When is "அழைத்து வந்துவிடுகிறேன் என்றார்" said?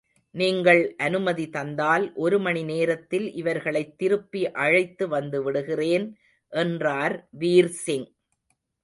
4.51-7.15